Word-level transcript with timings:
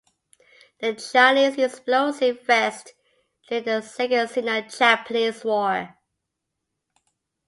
The 0.79 0.95
Chinese 0.95 1.59
used 1.59 1.75
explosive 1.75 2.41
vests 2.41 2.93
during 3.47 3.65
the 3.65 3.81
Second 3.81 4.29
Sino-Japanese 4.31 5.45
War. 5.45 5.95